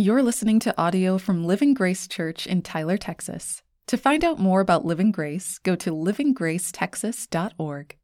[0.00, 3.62] You're listening to audio from Living Grace Church in Tyler, Texas.
[3.86, 7.96] To find out more about Living Grace, go to livinggracetexas.org.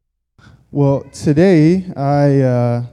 [0.71, 2.85] Well, today I uh,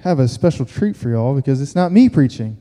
[0.00, 2.58] have a special treat for y'all because it's not me preaching.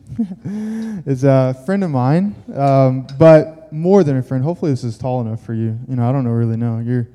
[1.05, 4.41] it's a friend of mine, um, but more than a friend.
[4.41, 5.77] Hopefully, this is tall enough for you.
[5.89, 6.79] You know, I don't know, really know.
[6.79, 7.09] You're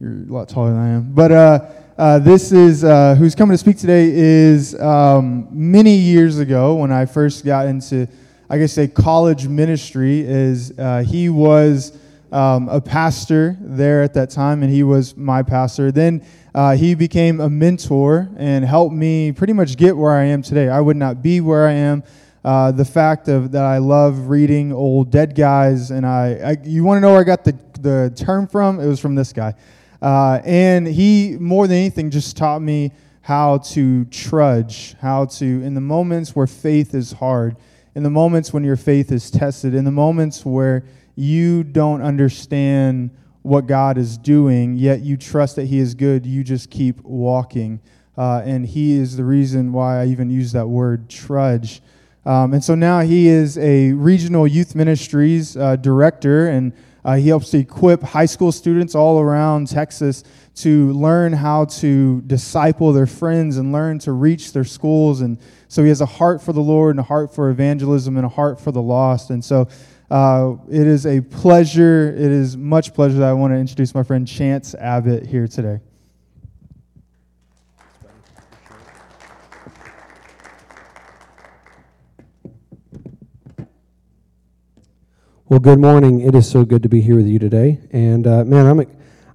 [0.00, 1.30] you're a lot taller than I am, but.
[1.30, 6.76] Uh, uh, this is uh, who's coming to speak today is um, many years ago
[6.76, 8.08] when I first got into,
[8.48, 10.20] I guess, say college ministry.
[10.20, 11.96] Is uh, he was
[12.32, 15.92] um, a pastor there at that time, and he was my pastor.
[15.92, 20.42] Then uh, he became a mentor and helped me pretty much get where I am
[20.42, 20.68] today.
[20.68, 22.02] I would not be where I am.
[22.42, 26.84] Uh, the fact of that I love reading old dead guys, and I, I you
[26.84, 28.80] want to know where I got the the term from?
[28.80, 29.54] It was from this guy.
[30.02, 35.74] Uh, and he, more than anything, just taught me how to trudge, how to, in
[35.74, 37.56] the moments where faith is hard,
[37.94, 40.84] in the moments when your faith is tested, in the moments where
[41.16, 43.10] you don't understand
[43.42, 47.80] what God is doing, yet you trust that He is good, you just keep walking.
[48.16, 51.82] Uh, and He is the reason why I even use that word, trudge.
[52.24, 56.72] Um, and so now He is a regional youth ministries uh, director and
[57.04, 60.24] uh, he helps to equip high school students all around Texas
[60.56, 65.20] to learn how to disciple their friends and learn to reach their schools.
[65.20, 65.38] And
[65.68, 68.28] so he has a heart for the Lord and a heart for evangelism and a
[68.28, 69.30] heart for the lost.
[69.30, 69.68] And so
[70.10, 74.02] uh, it is a pleasure, it is much pleasure that I want to introduce my
[74.02, 75.80] friend Chance Abbott here today.
[85.50, 86.20] Well, good morning.
[86.20, 87.80] It is so good to be here with you today.
[87.90, 88.86] And uh, man, I'm,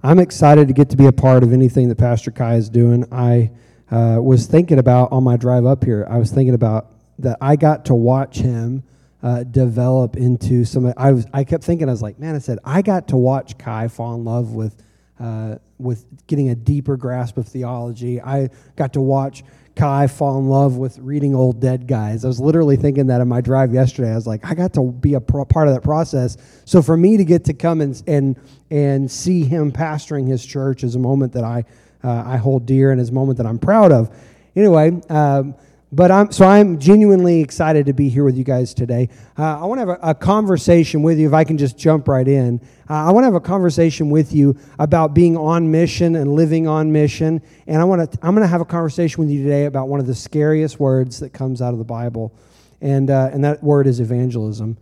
[0.02, 3.04] I'm excited to get to be a part of anything that Pastor Kai is doing.
[3.12, 3.50] I
[3.90, 6.86] uh, was thinking about on my drive up here, I was thinking about
[7.18, 8.82] that I got to watch him
[9.22, 10.90] uh, develop into some.
[10.96, 13.58] I, was, I kept thinking, I was like, man, I said, I got to watch
[13.58, 14.82] Kai fall in love with,
[15.20, 18.22] uh, with getting a deeper grasp of theology.
[18.22, 19.44] I got to watch
[19.76, 22.24] Kai fall in love with reading old dead guys.
[22.24, 24.10] I was literally thinking that in my drive yesterday.
[24.10, 26.36] I was like, I got to be a pro- part of that process.
[26.64, 28.36] So for me to get to come and and
[28.70, 31.64] and see him pastoring his church is a moment that I
[32.02, 34.10] uh, I hold dear and is a moment that I'm proud of.
[34.56, 35.00] Anyway.
[35.10, 35.54] Um,
[35.92, 39.08] but I'm so I'm genuinely excited to be here with you guys today.
[39.38, 41.28] Uh, I want to have a, a, conversation with you.
[41.28, 42.60] If I can just jump right in,
[42.90, 46.66] uh, I want to have a conversation with you about being on mission and living
[46.66, 47.40] on mission.
[47.68, 50.00] And I want to I'm going to have a conversation with you today about one
[50.00, 52.32] of the scariest words that comes out of the Bible,
[52.80, 54.76] and uh, and that word is evangelism.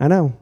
[0.00, 0.36] I know,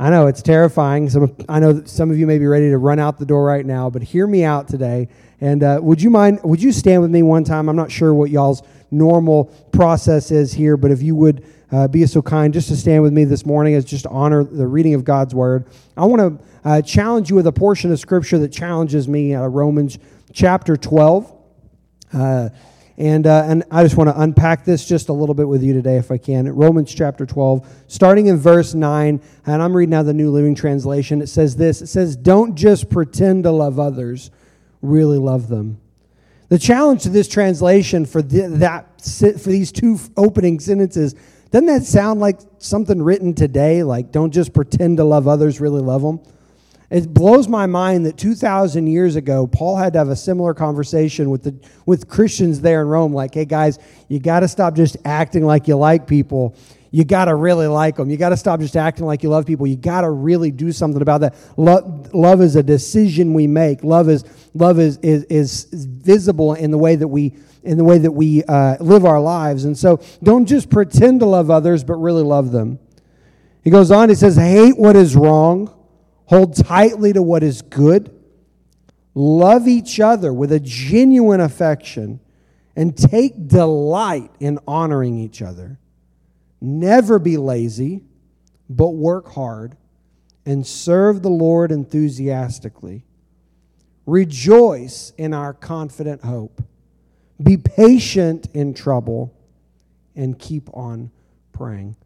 [0.00, 1.10] I know it's terrifying.
[1.10, 3.66] Some I know some of you may be ready to run out the door right
[3.66, 5.08] now, but hear me out today.
[5.40, 6.40] And uh, would you mind?
[6.42, 7.68] Would you stand with me one time?
[7.68, 12.06] I'm not sure what y'all's normal process is here, but if you would uh, be
[12.06, 15.04] so kind just to stand with me this morning as just honor the reading of
[15.04, 15.66] God's word,
[15.96, 19.46] I want to uh, challenge you with a portion of scripture that challenges me, uh,
[19.46, 19.98] Romans
[20.32, 21.34] chapter 12.
[22.12, 22.48] Uh,
[22.98, 25.72] and, uh, and I just want to unpack this just a little bit with you
[25.72, 26.48] today, if I can.
[26.48, 31.22] Romans chapter 12, starting in verse 9, and I'm reading out the New Living Translation.
[31.22, 34.32] It says this It says, Don't just pretend to love others,
[34.82, 35.80] really love them.
[36.48, 41.14] The challenge to this translation for the, that for these two opening sentences
[41.50, 43.82] doesn't that sound like something written today?
[43.82, 46.20] Like, don't just pretend to love others, really love them.
[46.90, 51.28] It blows my mind that 2,000 years ago, Paul had to have a similar conversation
[51.28, 51.54] with, the,
[51.84, 53.12] with Christians there in Rome.
[53.12, 53.78] Like, hey, guys,
[54.08, 56.56] you got to stop just acting like you like people
[56.90, 58.08] you got to really like them.
[58.08, 59.66] You got to stop just acting like you love people.
[59.66, 61.34] You got to really do something about that.
[61.56, 63.84] Love, love is a decision we make.
[63.84, 67.98] Love is love is, is is visible in the way that we in the way
[67.98, 69.64] that we uh, live our lives.
[69.64, 72.78] And so, don't just pretend to love others, but really love them.
[73.62, 74.08] He goes on.
[74.08, 75.74] He says, "Hate what is wrong.
[76.26, 78.14] Hold tightly to what is good.
[79.14, 82.20] Love each other with a genuine affection,
[82.74, 85.78] and take delight in honoring each other."
[86.60, 88.02] Never be lazy,
[88.68, 89.76] but work hard
[90.44, 93.04] and serve the Lord enthusiastically.
[94.06, 96.62] Rejoice in our confident hope.
[97.42, 99.34] Be patient in trouble
[100.16, 101.10] and keep on
[101.52, 101.96] praying.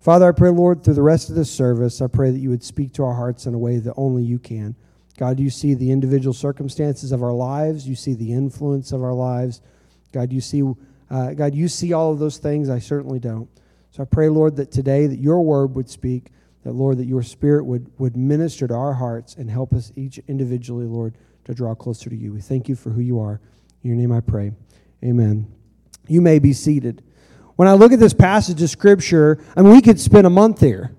[0.00, 2.64] Father, I pray, Lord, through the rest of this service, I pray that you would
[2.64, 4.74] speak to our hearts in a way that only you can.
[5.16, 7.86] God, you see the individual circumstances of our lives.
[7.86, 9.60] You see the influence of our lives.
[10.10, 10.62] God, you see,
[11.08, 12.68] uh, God, you see all of those things.
[12.68, 13.48] I certainly don't.
[13.92, 16.30] So I pray, Lord, that today that your word would speak,
[16.64, 20.18] that, Lord, that your spirit would, would minister to our hearts and help us each
[20.28, 22.32] individually, Lord, to draw closer to you.
[22.32, 23.38] We thank you for who you are.
[23.84, 24.52] In your name I pray.
[25.04, 25.46] Amen.
[26.08, 27.02] You may be seated.
[27.56, 30.60] when I look at this passage of Scripture, I mean, we could spend a month
[30.60, 30.96] here.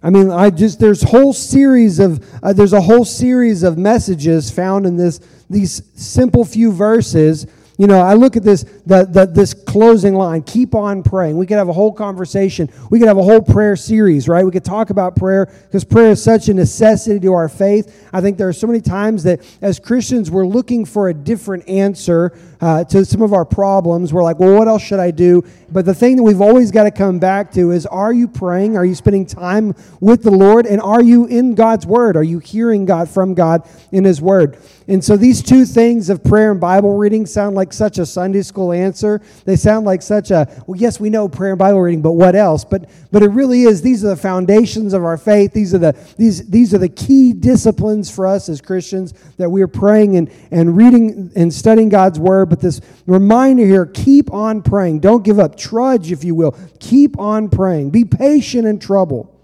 [0.00, 4.50] I mean, I just there's whole series of uh, there's a whole series of messages
[4.50, 7.46] found in this these simple few verses
[7.80, 11.38] you know, I look at this, the, the, this closing line keep on praying.
[11.38, 12.68] We could have a whole conversation.
[12.90, 14.44] We could have a whole prayer series, right?
[14.44, 18.06] We could talk about prayer because prayer is such a necessity to our faith.
[18.12, 21.66] I think there are so many times that as Christians, we're looking for a different
[21.70, 24.12] answer uh, to some of our problems.
[24.12, 25.42] We're like, well, what else should I do?
[25.72, 28.76] But the thing that we've always got to come back to is are you praying?
[28.76, 30.66] Are you spending time with the Lord?
[30.66, 32.16] And are you in God's Word?
[32.16, 34.58] Are you hearing God from God in His Word?
[34.88, 38.42] And so these two things of prayer and Bible reading sound like such a Sunday
[38.42, 39.22] school answer.
[39.44, 42.34] They sound like such a, well, yes, we know prayer and Bible reading, but what
[42.34, 42.64] else?
[42.64, 45.52] But, but it really is, these are the foundations of our faith.
[45.52, 49.62] These are the, these, these are the key disciplines for us as Christians that we
[49.62, 54.60] are praying and, and reading and studying God's Word but this reminder here keep on
[54.60, 55.00] praying.
[55.00, 55.56] Don't give up.
[55.56, 56.58] Trudge, if you will.
[56.80, 57.90] Keep on praying.
[57.90, 59.34] Be patient in trouble.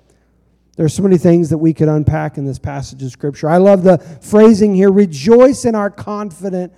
[0.77, 3.49] There's so many things that we could unpack in this passage of Scripture.
[3.49, 6.73] I love the phrasing here rejoice in our confident.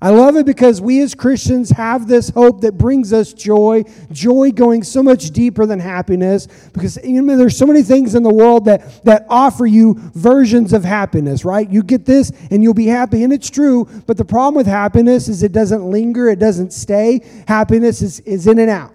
[0.00, 4.52] I love it because we as Christians have this hope that brings us joy, joy
[4.52, 6.46] going so much deeper than happiness.
[6.72, 10.72] Because you know, there's so many things in the world that, that offer you versions
[10.72, 11.68] of happiness, right?
[11.68, 13.88] You get this and you'll be happy, and it's true.
[14.06, 17.20] But the problem with happiness is it doesn't linger, it doesn't stay.
[17.48, 18.92] Happiness is, is in and out.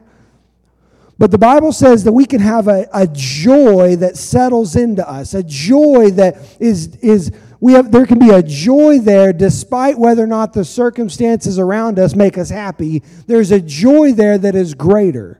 [1.23, 5.33] But the Bible says that we can have a, a joy that settles into us,
[5.33, 7.31] a joy that is, is
[7.61, 11.97] we have, there can be a joy there despite whether or not the circumstances around
[11.97, 13.03] us make us happy.
[13.25, 15.39] There's a joy there that is greater.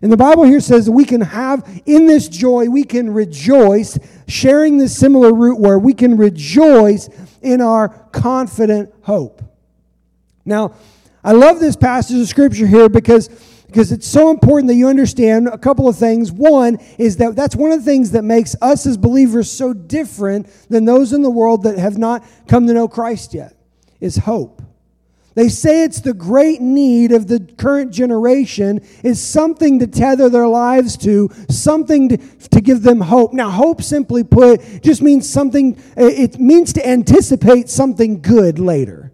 [0.00, 3.98] And the Bible here says that we can have, in this joy, we can rejoice,
[4.28, 7.10] sharing this similar root where we can rejoice
[7.42, 9.42] in our confident hope.
[10.46, 10.74] Now,
[11.22, 13.28] I love this passage of Scripture here because
[13.72, 16.30] because it's so important that you understand a couple of things.
[16.30, 20.46] One is that that's one of the things that makes us as believers so different
[20.68, 23.56] than those in the world that have not come to know Christ yet
[23.98, 24.60] is hope.
[25.34, 30.48] They say it's the great need of the current generation is something to tether their
[30.48, 32.16] lives to, something to,
[32.50, 33.32] to give them hope.
[33.32, 39.12] Now, hope simply put just means something, it means to anticipate something good later.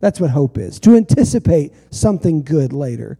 [0.00, 3.18] That's what hope is, to anticipate something good later.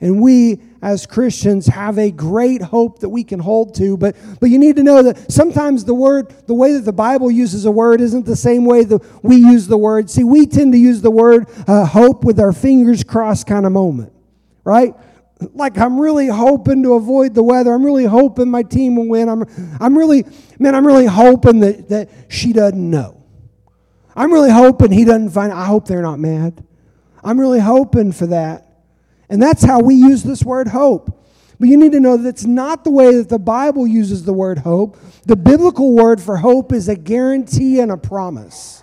[0.00, 3.96] And we, as Christians, have a great hope that we can hold to.
[3.96, 7.30] But, but you need to know that sometimes the word, the way that the Bible
[7.30, 10.10] uses a word, isn't the same way that we use the word.
[10.10, 13.72] See, we tend to use the word uh, hope with our fingers crossed kind of
[13.72, 14.12] moment,
[14.64, 14.94] right?
[15.54, 17.72] Like I'm really hoping to avoid the weather.
[17.72, 19.30] I'm really hoping my team will win.
[19.30, 19.44] I'm,
[19.80, 20.26] I'm really,
[20.58, 23.22] man, I'm really hoping that, that she doesn't know.
[24.14, 25.52] I'm really hoping he doesn't find.
[25.52, 26.64] I hope they're not mad.
[27.22, 28.65] I'm really hoping for that.
[29.28, 31.12] And that's how we use this word hope.
[31.58, 34.32] But you need to know that it's not the way that the Bible uses the
[34.32, 34.98] word hope.
[35.24, 38.82] The biblical word for hope is a guarantee and a promise.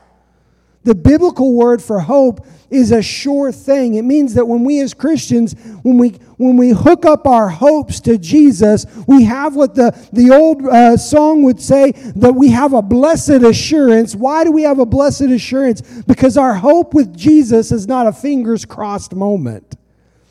[0.84, 3.94] The biblical word for hope is a sure thing.
[3.94, 5.54] It means that when we as Christians,
[5.84, 10.32] when we when we hook up our hopes to Jesus, we have what the, the
[10.32, 14.14] old uh, song would say that we have a blessed assurance.
[14.14, 15.82] Why do we have a blessed assurance?
[16.06, 19.78] Because our hope with Jesus is not a fingers crossed moment.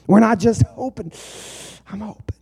[0.07, 1.13] We're not just hoping,
[1.91, 2.37] I'm hoping.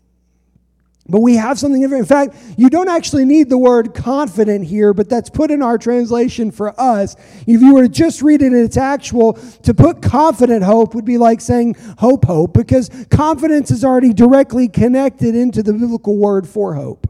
[1.09, 2.03] But we have something different.
[2.03, 5.77] In fact, you don't actually need the word confident here, but that's put in our
[5.77, 7.17] translation for us.
[7.49, 9.33] If you were to just read it in its actual,
[9.65, 14.69] to put confident hope would be like saying hope, hope, because confidence is already directly
[14.69, 17.10] connected into the biblical word for hope.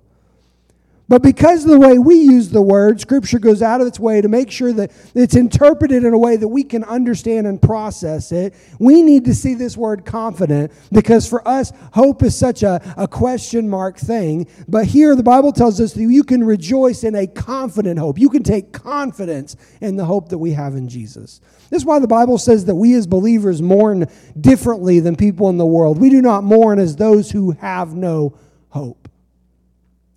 [1.11, 4.21] But because of the way we use the word, Scripture goes out of its way
[4.21, 8.31] to make sure that it's interpreted in a way that we can understand and process
[8.31, 8.55] it.
[8.79, 13.09] We need to see this word confident because for us, hope is such a, a
[13.09, 14.47] question mark thing.
[14.69, 18.17] But here, the Bible tells us that you can rejoice in a confident hope.
[18.17, 21.40] You can take confidence in the hope that we have in Jesus.
[21.71, 24.07] This is why the Bible says that we as believers mourn
[24.40, 26.00] differently than people in the world.
[26.00, 28.38] We do not mourn as those who have no
[28.69, 29.00] hope.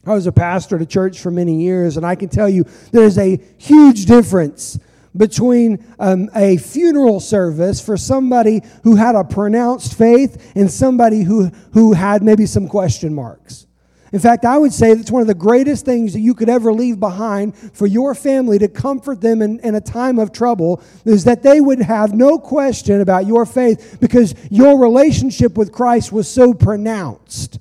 [0.05, 2.65] I was a pastor at a church for many years, and I can tell you
[2.91, 4.77] there's a huge difference
[5.15, 11.45] between um, a funeral service for somebody who had a pronounced faith and somebody who,
[11.73, 13.67] who had maybe some question marks.
[14.11, 16.71] In fact, I would say that's one of the greatest things that you could ever
[16.71, 21.23] leave behind for your family to comfort them in, in a time of trouble is
[21.23, 26.27] that they would have no question about your faith because your relationship with Christ was
[26.27, 27.59] so pronounced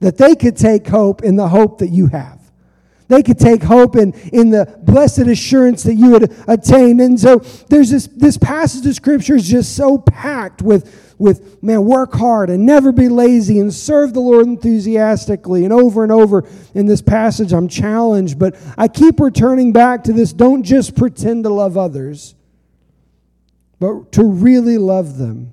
[0.00, 2.36] that they could take hope in the hope that you have.
[3.08, 6.98] They could take hope in, in the blessed assurance that you would attain.
[7.00, 7.36] And so
[7.68, 12.50] there's this, this passage of scripture is just so packed with, with man, work hard
[12.50, 15.62] and never be lazy and serve the Lord enthusiastically.
[15.62, 20.12] And over and over in this passage, I'm challenged, but I keep returning back to
[20.12, 22.34] this don't just pretend to love others,
[23.78, 25.52] but to really love them.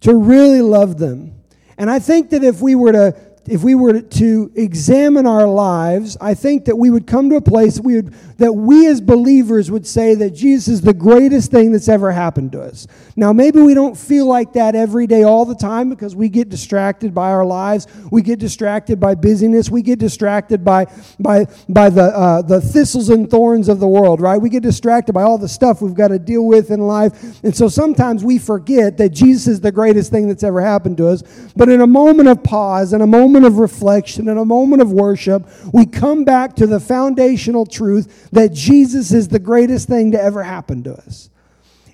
[0.00, 1.35] To really love them.
[1.78, 3.14] And I think that if we were to
[3.48, 7.40] if we were to examine our lives, I think that we would come to a
[7.40, 11.50] place that we, would, that we as believers would say that Jesus is the greatest
[11.50, 12.86] thing that's ever happened to us.
[13.14, 16.48] Now, maybe we don't feel like that every day, all the time, because we get
[16.48, 17.86] distracted by our lives.
[18.10, 19.70] We get distracted by busyness.
[19.70, 20.86] We get distracted by,
[21.20, 24.40] by, by the, uh, the thistles and thorns of the world, right?
[24.40, 27.42] We get distracted by all the stuff we've got to deal with in life.
[27.44, 31.08] And so sometimes we forget that Jesus is the greatest thing that's ever happened to
[31.08, 31.22] us.
[31.54, 34.80] But in a moment of pause, in a moment moment of reflection and a moment
[34.80, 40.12] of worship, we come back to the foundational truth that Jesus is the greatest thing
[40.12, 41.28] to ever happen to us.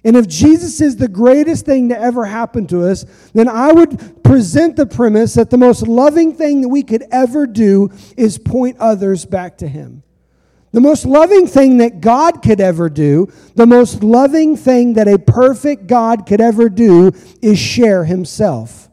[0.04, 4.22] And if Jesus is the greatest thing to ever happen to us, then I would
[4.22, 8.76] present the premise that the most loving thing that we could ever do is point
[8.78, 10.04] others back to Him.
[10.70, 15.18] The most loving thing that God could ever do, the most loving thing that a
[15.18, 18.88] perfect God could ever do, is share Himself.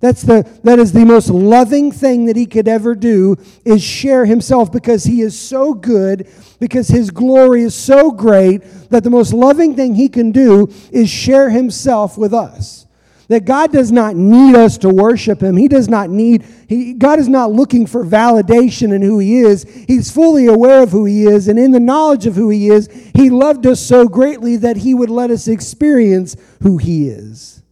[0.00, 4.24] That's the, that is the most loving thing that he could ever do is share
[4.24, 6.28] himself because he is so good,
[6.60, 11.10] because his glory is so great, that the most loving thing he can do is
[11.10, 12.86] share himself with us.
[13.26, 15.56] That God does not need us to worship him.
[15.56, 19.64] He does not need, he, God is not looking for validation in who he is.
[19.86, 22.88] He's fully aware of who he is, and in the knowledge of who he is,
[23.14, 27.62] he loved us so greatly that he would let us experience who he is.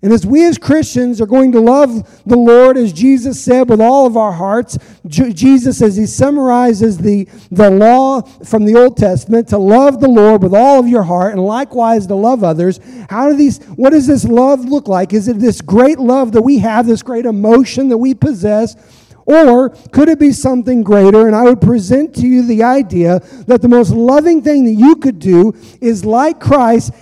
[0.00, 3.80] And as we as Christians are going to love the Lord, as Jesus said, with
[3.80, 8.96] all of our hearts, J- Jesus, as he summarizes the, the law from the Old
[8.96, 12.78] Testament, to love the Lord with all of your heart, and likewise to love others,
[13.10, 15.12] how do these, what does this love look like?
[15.12, 18.76] Is it this great love that we have, this great emotion that we possess?
[19.26, 21.26] Or could it be something greater?
[21.26, 24.96] And I would present to you the idea that the most loving thing that you
[24.96, 26.92] could do is like Christ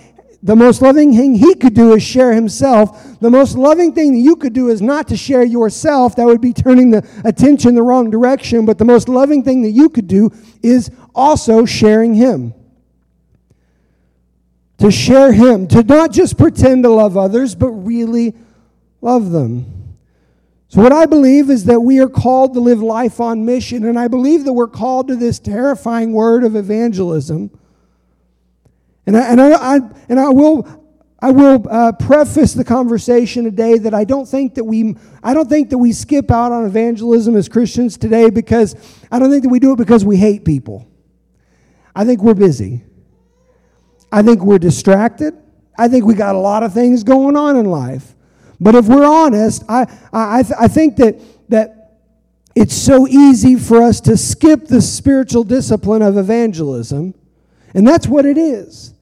[0.47, 3.19] the most loving thing he could do is share himself.
[3.19, 6.15] The most loving thing that you could do is not to share yourself.
[6.15, 8.65] That would be turning the attention the wrong direction.
[8.65, 10.31] But the most loving thing that you could do
[10.63, 12.55] is also sharing him.
[14.79, 15.67] To share him.
[15.67, 18.37] To not just pretend to love others, but really
[19.01, 19.97] love them.
[20.69, 23.85] So, what I believe is that we are called to live life on mission.
[23.85, 27.51] And I believe that we're called to this terrifying word of evangelism
[29.07, 29.77] and I, and I, I
[30.09, 30.87] and I will
[31.21, 35.49] I will uh, preface the conversation today that I don't think that we I don't
[35.49, 38.75] think that we skip out on evangelism as Christians today because
[39.11, 40.87] I don't think that we do it because we hate people.
[41.95, 42.85] I think we're busy.
[44.13, 45.35] I think we're distracted.
[45.79, 48.15] I think we got a lot of things going on in life.
[48.61, 49.83] But if we're honest, I
[50.13, 51.77] I, I think that that
[52.55, 57.15] it's so easy for us to skip the spiritual discipline of evangelism,
[57.75, 58.93] and that's what it is.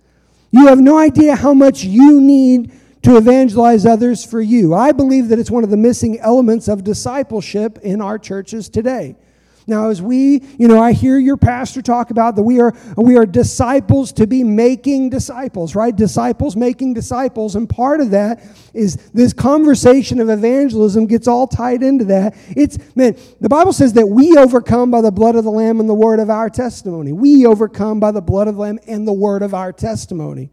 [0.55, 2.71] You have no idea how much you need
[3.03, 4.73] to evangelize others for you.
[4.73, 9.17] I believe that it's one of the missing elements of discipleship in our churches today.
[9.67, 13.17] Now, as we, you know, I hear your pastor talk about that we are we
[13.17, 15.95] are disciples to be making disciples, right?
[15.95, 18.43] Disciples making disciples, and part of that
[18.75, 22.37] is this conversation of evangelism gets all tied into that.
[22.49, 25.89] It's man, the Bible says that we overcome by the blood of the Lamb and
[25.89, 27.13] the word of our testimony.
[27.13, 30.51] We overcome by the blood of the Lamb and the word of our testimony.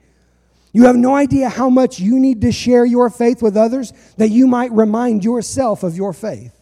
[0.72, 4.30] You have no idea how much you need to share your faith with others that
[4.30, 6.61] you might remind yourself of your faith.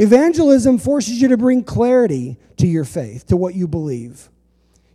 [0.00, 4.30] Evangelism forces you to bring clarity to your faith, to what you believe.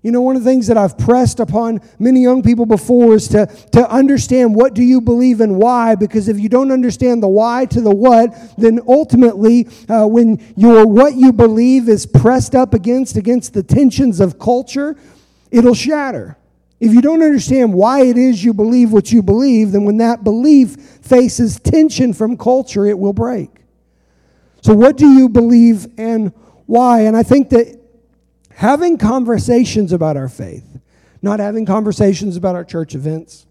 [0.01, 3.27] You know, one of the things that I've pressed upon many young people before is
[3.27, 7.27] to, to understand what do you believe and why, because if you don't understand the
[7.27, 12.73] why to the what, then ultimately, uh, when your what you believe is pressed up
[12.73, 14.95] against against the tensions of culture,
[15.51, 16.35] it'll shatter.
[16.79, 20.23] If you don't understand why it is you believe what you believe, then when that
[20.23, 23.54] belief faces tension from culture, it will break.
[24.65, 26.33] So, what do you believe and
[26.65, 27.01] why?
[27.01, 27.79] And I think that
[28.49, 30.79] having conversations about our faith,
[31.21, 33.45] not having conversations about our church events,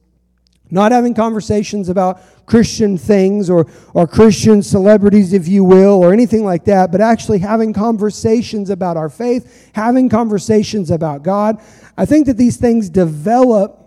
[0.72, 6.44] not having conversations about Christian things or, or Christian celebrities, if you will, or anything
[6.44, 11.62] like that, but actually having conversations about our faith, having conversations about God.
[11.96, 13.83] I think that these things develop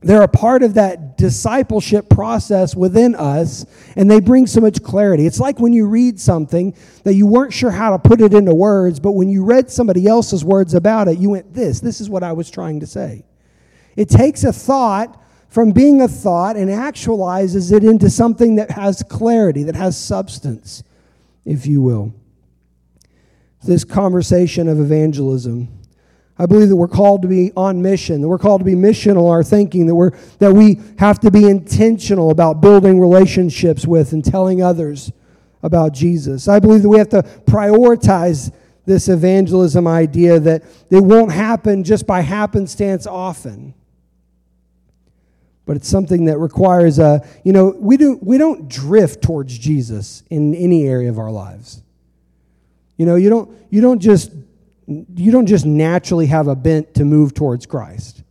[0.00, 5.26] they're a part of that discipleship process within us, and they bring so much clarity.
[5.26, 8.54] It's like when you read something that you weren't sure how to put it into
[8.54, 12.08] words, but when you read somebody else's words about it, you went, This, this is
[12.08, 13.24] what I was trying to say.
[13.96, 19.02] It takes a thought from being a thought and actualizes it into something that has
[19.02, 20.84] clarity, that has substance,
[21.44, 22.14] if you will.
[23.64, 25.77] This conversation of evangelism.
[26.38, 29.28] I believe that we're called to be on mission, that we're called to be missional
[29.30, 34.24] our thinking, that, we're, that we have to be intentional about building relationships with and
[34.24, 35.10] telling others
[35.62, 36.46] about Jesus.
[36.46, 38.52] I believe that we have to prioritize
[38.86, 43.74] this evangelism idea that it won't happen just by happenstance often.
[45.66, 50.22] But it's something that requires a, you know, we, do, we don't drift towards Jesus
[50.30, 51.82] in any area of our lives.
[52.96, 54.32] You know, you don't, you don't just
[54.88, 58.22] you don't just naturally have a bent to move towards Christ.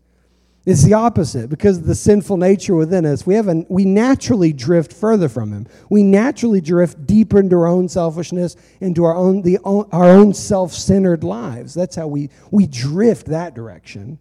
[0.66, 3.26] It's the opposite because of the sinful nature within us.
[3.26, 5.68] We, have a, we naturally drift further from Him.
[5.90, 10.74] We naturally drift deeper into our own selfishness, into our own, the, our own self
[10.74, 11.74] centered lives.
[11.74, 14.20] That's how we, we drift that direction.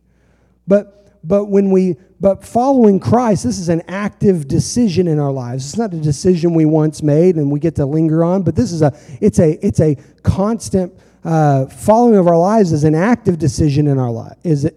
[0.69, 5.67] But, but when we, but following Christ, this is an active decision in our lives.
[5.67, 8.71] It's not a decision we once made and we get to linger on, but this
[8.71, 10.93] is a, it's a, it's a constant
[11.27, 14.39] uh, following of our lives is an active decision in our life.
[14.45, 14.77] Is it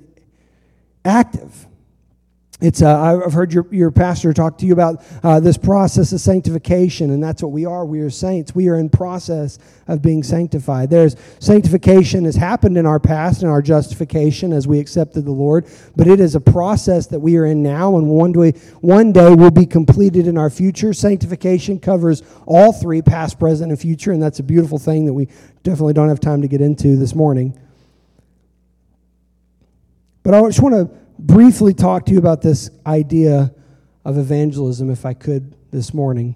[1.06, 1.68] active?
[2.62, 6.20] It's, uh, I've heard your, your pastor talk to you about uh, this process of
[6.20, 7.86] sanctification, and that's what we are.
[7.86, 8.54] We are saints.
[8.54, 10.90] We are in process of being sanctified.
[10.90, 15.68] There's sanctification has happened in our past and our justification as we accepted the Lord,
[15.96, 18.52] but it is a process that we are in now, and one day,
[18.82, 20.92] one day will be completed in our future.
[20.92, 25.30] Sanctification covers all three, past, present, and future, and that's a beautiful thing that we
[25.64, 27.58] definitely don't have time to get into this morning.
[30.24, 33.54] But I just want to briefly talk to you about this idea
[34.06, 36.36] of evangelism, if I could, this morning.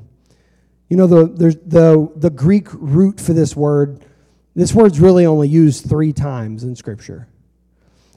[0.90, 1.26] You know, the,
[1.66, 4.06] the, the Greek root for this word,
[4.56, 7.28] this word's really only used three times in Scripture.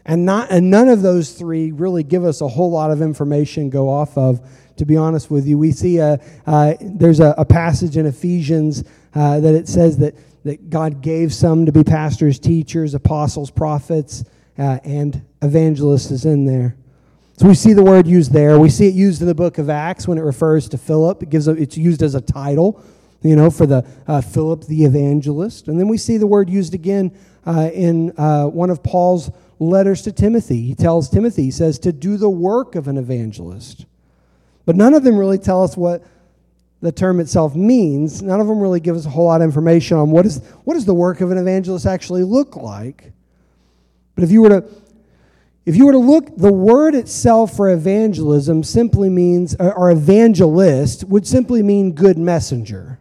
[0.04, 3.70] And, not, and none of those three really give us a whole lot of information
[3.70, 4.46] go off of,
[4.76, 5.58] to be honest with you.
[5.58, 10.14] We see a, uh, there's a, a, passage in Ephesians uh, that it says that,
[10.44, 14.22] that God gave some to be pastors, teachers, apostles, prophets,
[14.58, 16.76] uh, and evangelist is in there.
[17.38, 18.58] So we see the word used there.
[18.58, 21.22] We see it used in the book of Acts when it refers to Philip.
[21.22, 22.82] It gives a, it's used as a title,
[23.22, 25.68] you know, for the uh, Philip the evangelist.
[25.68, 30.02] And then we see the word used again uh, in uh, one of Paul's letters
[30.02, 30.62] to Timothy.
[30.62, 33.84] He tells Timothy, he says, to do the work of an evangelist.
[34.64, 36.04] But none of them really tell us what
[36.80, 38.22] the term itself means.
[38.22, 40.74] None of them really give us a whole lot of information on what is what
[40.74, 43.12] does the work of an evangelist actually look like.
[44.14, 44.64] But if you were to
[45.66, 51.02] if you were to look, the word itself for evangelism simply means, uh, or evangelist
[51.04, 53.00] would simply mean good messenger.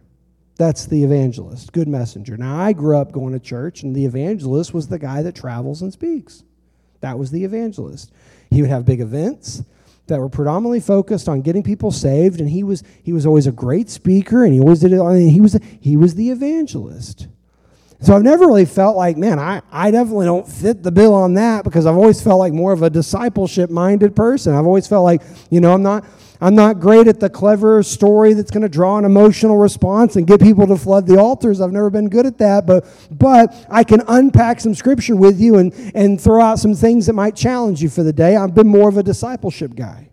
[0.56, 2.36] That's the evangelist, good messenger.
[2.36, 5.80] Now, I grew up going to church, and the evangelist was the guy that travels
[5.80, 6.42] and speaks.
[7.02, 8.10] That was the evangelist.
[8.50, 9.62] He would have big events
[10.08, 13.52] that were predominantly focused on getting people saved, and he was he was always a
[13.52, 15.00] great speaker, and he always did it.
[15.00, 17.28] I mean, he was he was the evangelist.
[18.00, 21.34] So I've never really felt like, man, I, I definitely don't fit the bill on
[21.34, 24.54] that because I've always felt like more of a discipleship minded person.
[24.54, 26.04] I've always felt like, you know, I'm not
[26.40, 30.26] I'm not great at the clever story that's going to draw an emotional response and
[30.26, 31.60] get people to flood the altars.
[31.60, 35.56] I've never been good at that, but but I can unpack some scripture with you
[35.56, 38.36] and and throw out some things that might challenge you for the day.
[38.36, 40.05] I've been more of a discipleship guy.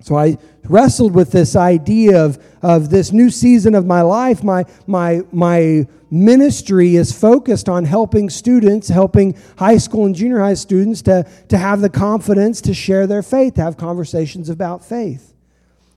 [0.00, 4.42] So I wrestled with this idea of, of this new season of my life.
[4.42, 10.54] My, my, my ministry is focused on helping students, helping high school and junior high
[10.54, 15.34] students to, to have the confidence to share their faith, to have conversations about faith.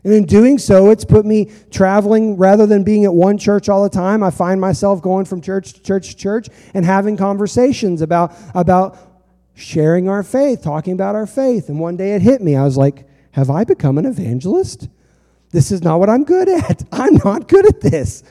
[0.04, 3.84] And in doing so, it's put me traveling rather than being at one church all
[3.84, 4.22] the time.
[4.22, 8.98] I find myself going from church to church to church and having conversations about, about
[9.54, 11.70] sharing our faith, talking about our faith.
[11.70, 12.58] And one day it hit me.
[12.58, 14.88] I was like, have I become an evangelist?
[15.52, 16.84] This is not what I'm good at.
[16.92, 18.24] I'm not good at this.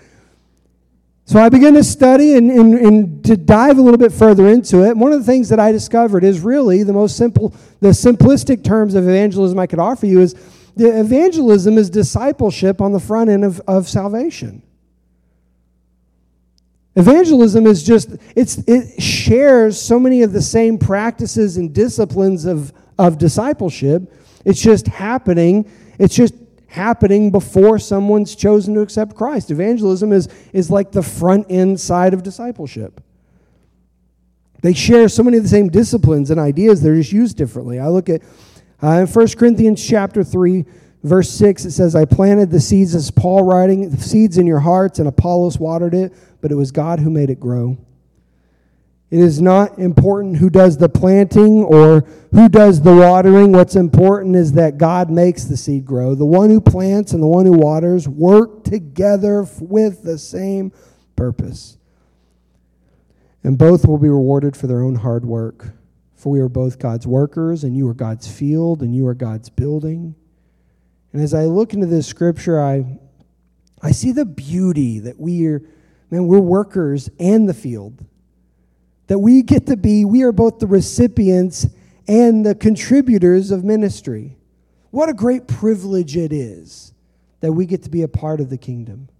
[1.24, 4.84] So I began to study and, and, and, to dive a little bit further into
[4.84, 4.96] it.
[4.96, 8.94] One of the things that I discovered is really the most simple, the simplistic terms
[8.94, 10.34] of evangelism I could offer you is
[10.76, 14.62] the evangelism is discipleship on the front end of, of salvation.
[16.94, 22.72] Evangelism is just, it's, it shares so many of the same practices and disciplines of,
[22.98, 24.12] of discipleship
[24.44, 25.70] it's just happening.
[25.98, 26.34] It's just
[26.68, 29.50] happening before someone's chosen to accept Christ.
[29.50, 33.00] Evangelism is, is like the front end side of discipleship.
[34.62, 37.78] They share so many of the same disciplines and ideas, they're just used differently.
[37.78, 38.22] I look at
[38.82, 40.64] uh, in 1 Corinthians chapter 3,
[41.02, 44.60] verse 6, it says, I planted the seeds, as Paul writing, the seeds in your
[44.60, 47.76] hearts, and Apollos watered it, but it was God who made it grow.
[49.12, 53.52] It is not important who does the planting or who does the watering.
[53.52, 56.14] What's important is that God makes the seed grow.
[56.14, 60.72] The one who plants and the one who waters work together with the same
[61.14, 61.76] purpose.
[63.44, 65.74] And both will be rewarded for their own hard work.
[66.14, 69.50] For we are both God's workers, and you are God's field, and you are God's
[69.50, 70.14] building.
[71.12, 72.98] And as I look into this scripture, I,
[73.82, 75.60] I see the beauty that we are,
[76.10, 78.06] man, we're workers and the field
[79.12, 81.66] that we get to be, we are both the recipients
[82.08, 84.38] and the contributors of ministry.
[84.90, 86.94] What a great privilege it is
[87.40, 89.10] that we get to be a part of the kingdom.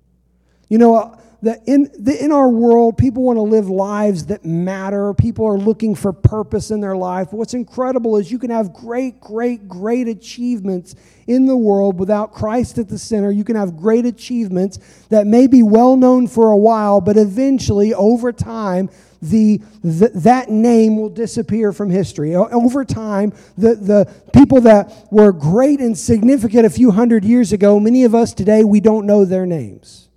[0.71, 4.47] You know, uh, the, in, the, in our world, people want to live lives that
[4.47, 5.13] matter.
[5.13, 7.31] People are looking for purpose in their life.
[7.31, 10.95] What's incredible is you can have great, great, great achievements
[11.27, 13.31] in the world without Christ at the center.
[13.31, 14.79] You can have great achievements
[15.11, 18.89] that may be well known for a while, but eventually, over time,
[19.23, 22.35] the, the, that name will disappear from history.
[22.35, 27.79] Over time, the, the people that were great and significant a few hundred years ago,
[27.79, 30.09] many of us today, we don't know their names.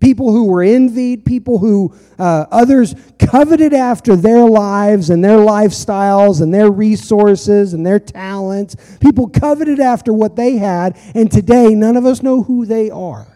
[0.00, 6.40] People who were envied, people who uh, others coveted after their lives and their lifestyles
[6.40, 8.96] and their resources and their talents.
[9.00, 13.29] People coveted after what they had, and today none of us know who they are.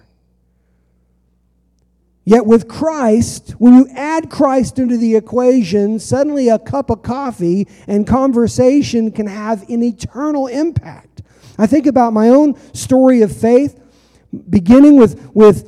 [2.24, 7.68] Yet with Christ, when you add Christ into the equation, suddenly a cup of coffee
[7.86, 11.22] and conversation can have an eternal impact.
[11.58, 13.78] I think about my own story of faith,
[14.48, 15.64] beginning with, with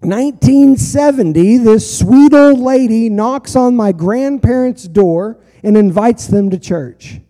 [0.00, 1.58] 1970.
[1.58, 7.20] This sweet old lady knocks on my grandparents' door and invites them to church.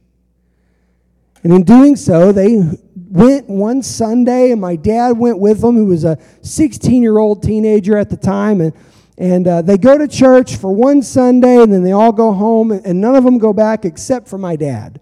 [1.45, 2.61] And in doing so, they
[3.09, 7.43] went one Sunday, and my dad went with them, who was a 16 year old
[7.43, 8.61] teenager at the time.
[8.61, 8.73] And,
[9.17, 12.71] and uh, they go to church for one Sunday, and then they all go home,
[12.71, 15.01] and none of them go back except for my dad.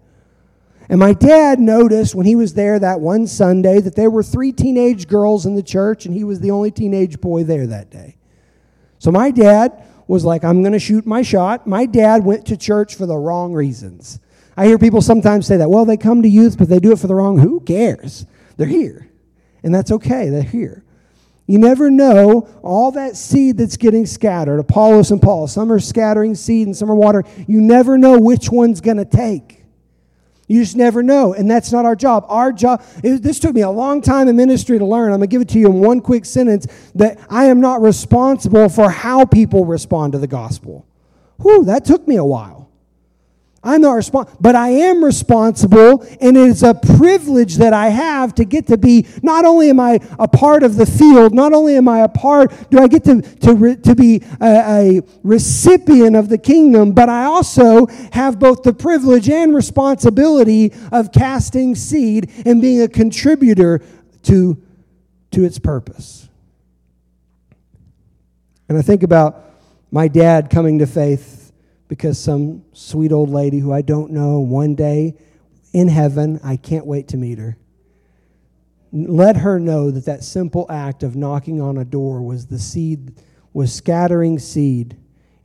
[0.89, 4.53] And my dad noticed when he was there that one Sunday that there were three
[4.53, 8.15] teenage girls in the church, and he was the only teenage boy there that day.
[8.99, 11.67] So my dad was like, I'm going to shoot my shot.
[11.67, 14.19] My dad went to church for the wrong reasons.
[14.57, 16.99] I hear people sometimes say that, well, they come to youth, but they do it
[16.99, 17.37] for the wrong.
[17.37, 18.25] Who cares?
[18.57, 19.07] They're here.
[19.61, 20.29] And that's okay.
[20.29, 20.83] They're here.
[21.45, 24.59] You never know all that seed that's getting scattered.
[24.59, 25.47] Apollos and Paul.
[25.47, 27.25] Some are scattering seed and some are watering.
[27.47, 29.63] You never know which one's going to take.
[30.47, 31.33] You just never know.
[31.33, 32.25] And that's not our job.
[32.27, 35.11] Our job, it, this took me a long time in ministry to learn.
[35.11, 37.81] I'm going to give it to you in one quick sentence that I am not
[37.81, 40.85] responsible for how people respond to the gospel.
[41.41, 42.56] Whew, that took me a while.
[43.63, 48.35] I'm not responsible, but I am responsible, and it is a privilege that I have
[48.35, 49.07] to get to be.
[49.23, 52.69] Not only am I a part of the field, not only am I a part,
[52.69, 57.25] do I get to to, to be a, a recipient of the kingdom, but I
[57.25, 63.81] also have both the privilege and responsibility of casting seed and being a contributor
[64.23, 64.61] to
[65.31, 66.29] to its purpose.
[68.69, 69.43] And I think about
[69.89, 71.36] my dad coming to faith
[71.87, 75.15] because some sweet old lady who I don't know, one day
[75.73, 77.57] in heaven, I can't wait to meet her.
[78.91, 83.21] Let her know that that simple act of knocking on a door was the seed,
[83.53, 84.97] was scattering seed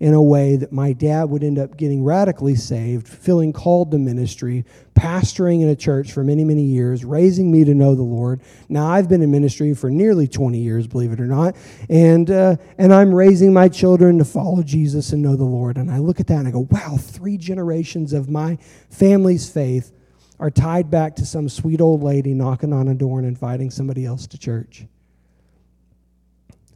[0.03, 3.99] in a way that my dad would end up getting radically saved, feeling called to
[3.99, 4.65] ministry,
[4.97, 8.41] pastoring in a church for many, many years, raising me to know the Lord.
[8.69, 11.55] Now, I've been in ministry for nearly 20 years, believe it or not,
[11.89, 15.77] and, uh, and I'm raising my children to follow Jesus and know the Lord.
[15.77, 18.59] And I look at that and I go, wow, three generations of my
[18.91, 19.93] family's faith
[20.41, 24.05] are tied back to some sweet old lady knocking on a door and inviting somebody
[24.05, 24.85] else to church.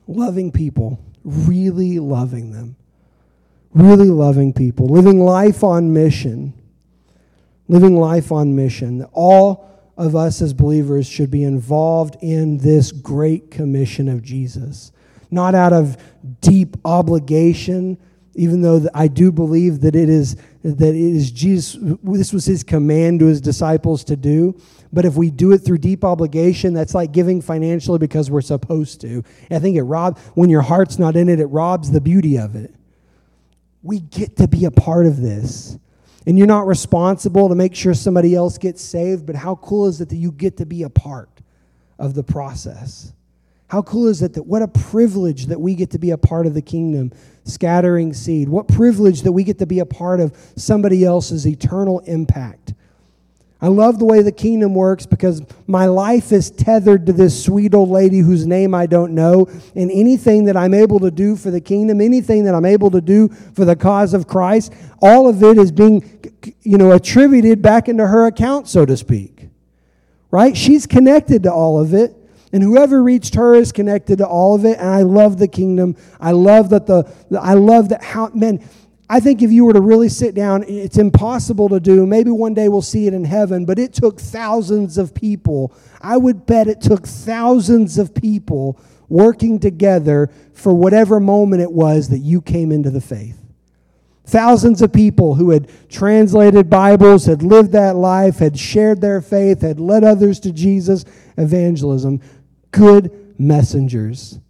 [0.07, 2.77] Loving people, really loving them
[3.77, 6.55] really loving people, living life on mission.
[7.69, 9.05] Living life on mission.
[9.13, 14.93] All of us as believers should be involved in this great commission of Jesus.
[15.31, 15.97] Not out of
[16.41, 17.99] deep obligation,
[18.35, 22.63] even though I do believe that it is that it is Jesus this was his
[22.63, 24.59] command to his disciples to do.
[24.93, 29.01] But if we do it through deep obligation, that's like giving financially because we're supposed
[29.01, 29.25] to.
[29.51, 32.55] I think it robs when your heart's not in it, it robs the beauty of
[32.55, 32.73] it
[33.87, 35.79] we get to be a part of this.
[36.27, 40.01] And you're not responsible to make sure somebody else gets saved, but how cool is
[40.01, 41.31] it that you get to be a part
[41.99, 43.13] of the process?
[43.69, 46.47] How cool is it that what a privilege that we get to be a part
[46.47, 47.13] of the kingdom,
[47.45, 48.49] scattering seed?
[48.49, 52.75] What privilege that we get to be a part of somebody else's eternal impact.
[53.67, 57.75] I love the way the kingdom works because my life is tethered to this sweet
[57.75, 59.49] old lady whose name I don't know.
[59.75, 63.01] And anything that I'm able to do for the kingdom, anything that I'm able to
[63.01, 66.23] do for the cause of Christ, all of it is being,
[66.63, 69.49] you know, attributed back into her account, so to speak.
[70.31, 70.57] Right?
[70.57, 72.15] She's connected to all of it.
[72.53, 74.79] And whoever reached her is connected to all of it.
[74.79, 75.97] And I love the kingdom.
[76.21, 78.61] I love that the, I love that how, man,
[79.09, 82.07] I think if you were to really sit down, it's impossible to do.
[82.07, 85.73] Maybe one day we'll see it in heaven, but it took thousands of people.
[86.01, 92.09] I would bet it took thousands of people working together for whatever moment it was
[92.09, 93.41] that you came into the faith.
[94.25, 99.61] Thousands of people who had translated Bibles, had lived that life, had shared their faith,
[99.61, 101.05] had led others to Jesus,
[101.37, 102.21] evangelism,
[102.73, 104.41] good messengers.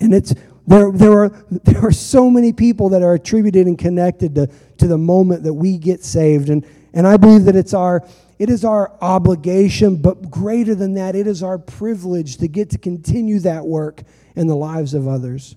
[0.00, 0.34] And it's
[0.68, 4.86] there, there, are, there are so many people that are attributed and connected to, to
[4.86, 6.50] the moment that we get saved.
[6.50, 8.06] And, and I believe that it's our,
[8.38, 12.78] it is our obligation, but greater than that, it is our privilege to get to
[12.78, 14.02] continue that work
[14.36, 15.56] in the lives of others.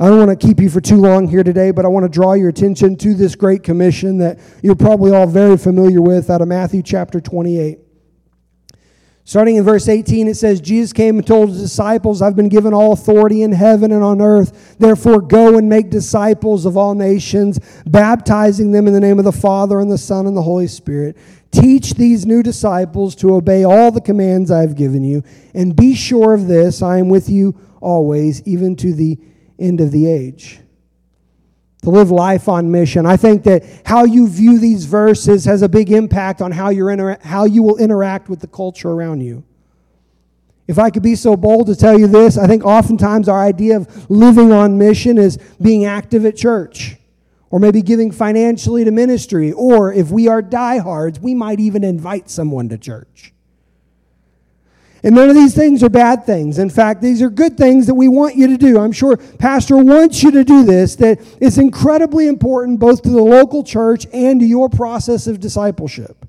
[0.00, 2.08] I don't want to keep you for too long here today, but I want to
[2.08, 6.40] draw your attention to this great commission that you're probably all very familiar with out
[6.40, 7.78] of Matthew chapter 28.
[9.26, 12.74] Starting in verse 18, it says, Jesus came and told his disciples, I've been given
[12.74, 14.76] all authority in heaven and on earth.
[14.78, 19.32] Therefore, go and make disciples of all nations, baptizing them in the name of the
[19.32, 21.16] Father and the Son and the Holy Spirit.
[21.50, 25.22] Teach these new disciples to obey all the commands I have given you.
[25.54, 29.18] And be sure of this I am with you always, even to the
[29.58, 30.60] end of the age
[31.84, 33.06] to live life on mission.
[33.06, 36.90] I think that how you view these verses has a big impact on how, you're
[36.90, 39.44] inter- how you will interact with the culture around you.
[40.66, 43.76] If I could be so bold to tell you this, I think oftentimes our idea
[43.76, 46.96] of living on mission is being active at church,
[47.50, 52.30] or maybe giving financially to ministry, or if we are diehards, we might even invite
[52.30, 53.33] someone to church.
[55.04, 56.58] And none of these things are bad things.
[56.58, 58.80] In fact, these are good things that we want you to do.
[58.80, 63.22] I'm sure Pastor wants you to do this, that it's incredibly important both to the
[63.22, 66.24] local church and to your process of discipleship.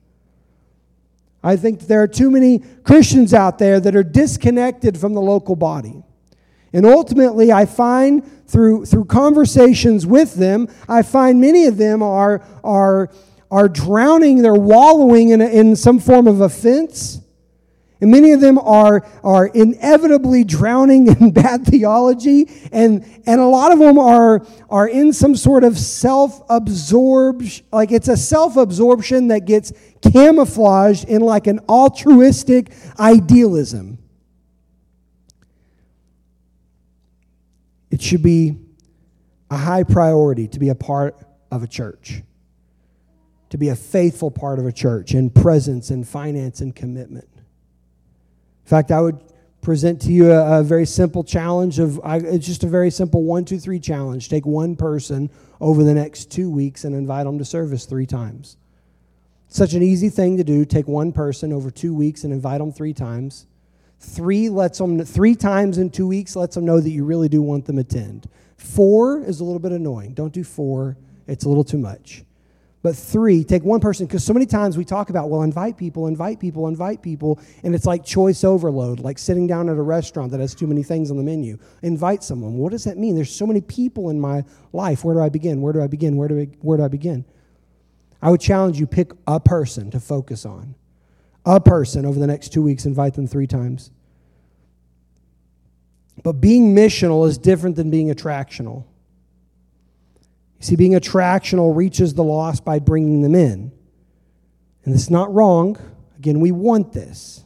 [1.42, 5.56] I think there are too many Christians out there that are disconnected from the local
[5.56, 6.04] body.
[6.74, 12.46] And ultimately, I find through, through conversations with them, I find many of them are,
[12.62, 13.10] are,
[13.50, 17.22] are drowning, they're wallowing in, a, in some form of offense
[18.06, 23.72] and many of them are, are inevitably drowning in bad theology, and, and a lot
[23.72, 29.30] of them are, are in some sort of self absorbed, like it's a self absorption
[29.30, 33.98] that gets camouflaged in like an altruistic idealism.
[37.90, 38.56] It should be
[39.50, 41.18] a high priority to be a part
[41.50, 42.22] of a church,
[43.50, 47.28] to be a faithful part of a church in presence and finance and commitment.
[48.66, 49.20] In fact, I would
[49.62, 53.24] present to you a, a very simple challenge of I, it's just a very simple
[53.24, 54.28] one, two, three challenge.
[54.28, 55.30] Take one person
[55.62, 58.58] over the next two weeks and invite them to service three times.
[59.50, 60.66] Such an easy thing to do.
[60.66, 63.46] Take one person over two weeks and invite them three times.
[64.00, 67.44] Three lets them three times in two weeks lets them know that you really do
[67.44, 68.28] want them attend.
[68.58, 70.16] Four is a little bit annoying.
[70.16, 70.98] Don't do four;
[71.28, 72.24] it's a little too much.
[72.86, 76.06] But three, take one person, because so many times we talk about, well, invite people,
[76.06, 80.30] invite people, invite people, and it's like choice overload, like sitting down at a restaurant
[80.34, 81.58] that has too many things on the menu.
[81.82, 82.58] Invite someone.
[82.60, 83.16] What does that mean?
[83.16, 85.04] There's so many people in my life.
[85.04, 85.62] Where do I begin?
[85.62, 86.16] Where do I begin?
[86.16, 87.26] Where do I, where do I begin?
[88.22, 90.76] I would challenge you pick a person to focus on.
[91.44, 93.90] A person over the next two weeks, invite them three times.
[96.22, 98.84] But being missional is different than being attractional.
[100.60, 103.72] See, being attractional reaches the lost by bringing them in.
[104.84, 105.78] And it's not wrong.
[106.18, 107.44] Again, we want this.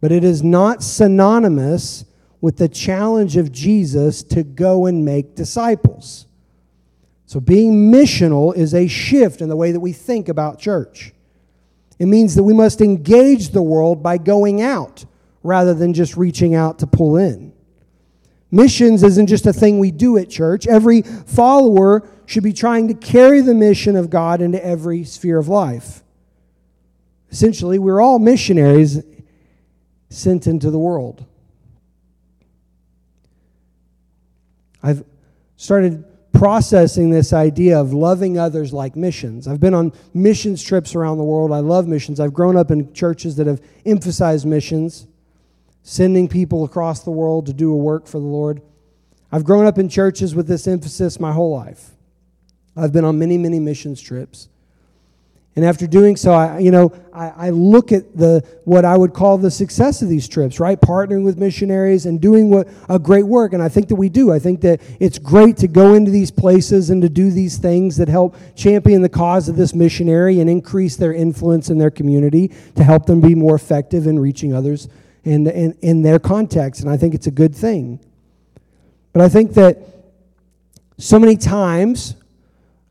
[0.00, 2.04] But it is not synonymous
[2.40, 6.26] with the challenge of Jesus to go and make disciples.
[7.26, 11.12] So, being missional is a shift in the way that we think about church.
[11.98, 15.04] It means that we must engage the world by going out
[15.42, 17.51] rather than just reaching out to pull in.
[18.54, 20.66] Missions isn't just a thing we do at church.
[20.66, 25.48] Every follower should be trying to carry the mission of God into every sphere of
[25.48, 26.02] life.
[27.30, 29.02] Essentially, we're all missionaries
[30.10, 31.24] sent into the world.
[34.82, 35.02] I've
[35.56, 39.48] started processing this idea of loving others like missions.
[39.48, 41.52] I've been on missions trips around the world.
[41.52, 42.20] I love missions.
[42.20, 45.06] I've grown up in churches that have emphasized missions
[45.82, 48.62] sending people across the world to do a work for the Lord.
[49.30, 51.90] I've grown up in churches with this emphasis my whole life.
[52.76, 54.48] I've been on many, many missions trips.
[55.54, 59.12] And after doing so, I, you know, I, I, look at the what I would
[59.12, 60.80] call the success of these trips, right?
[60.80, 63.52] Partnering with missionaries and doing what a great work.
[63.52, 64.32] And I think that we do.
[64.32, 67.98] I think that it's great to go into these places and to do these things
[67.98, 72.50] that help champion the cause of this missionary and increase their influence in their community
[72.76, 74.88] to help them be more effective in reaching others
[75.24, 76.80] in, in, in their context.
[76.80, 78.00] And I think it's a good thing.
[79.12, 79.78] But I think that
[80.98, 82.14] so many times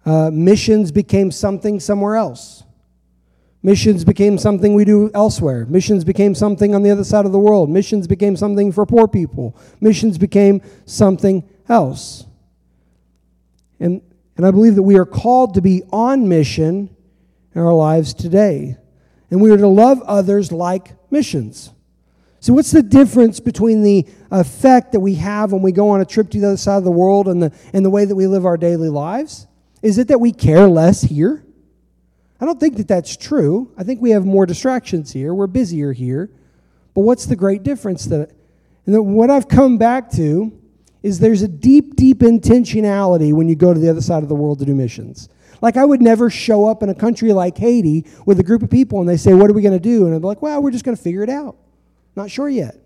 [0.05, 2.63] uh, missions became something somewhere else.
[3.63, 5.65] Missions became something we do elsewhere.
[5.67, 7.69] Missions became something on the other side of the world.
[7.69, 9.55] Missions became something for poor people.
[9.79, 12.25] Missions became something else.
[13.79, 14.01] And,
[14.35, 16.89] and I believe that we are called to be on mission
[17.53, 18.77] in our lives today.
[19.29, 21.71] And we are to love others like missions.
[22.41, 26.05] So, what's the difference between the effect that we have when we go on a
[26.05, 28.25] trip to the other side of the world and the, and the way that we
[28.25, 29.45] live our daily lives?
[29.83, 31.45] Is it that we care less here?
[32.39, 33.71] I don't think that that's true.
[33.77, 35.35] I think we have more distractions here.
[35.35, 36.31] We're busier here.
[36.95, 38.31] But what's the great difference that
[38.87, 40.51] and what I've come back to
[41.03, 44.35] is there's a deep deep intentionality when you go to the other side of the
[44.35, 45.29] world to do missions.
[45.61, 48.71] Like I would never show up in a country like Haiti with a group of
[48.71, 50.71] people and they say, "What are we going to do?" and I'm like, "Well, we're
[50.71, 51.55] just going to figure it out."
[52.15, 52.77] Not sure yet.